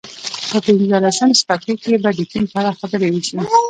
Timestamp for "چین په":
2.31-2.55